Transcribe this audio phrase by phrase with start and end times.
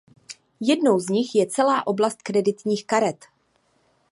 [0.59, 3.25] Jednou z nich je celá oblast kreditních karet.